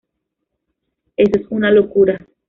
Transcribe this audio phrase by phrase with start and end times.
[1.15, 2.17] Eso es una locura.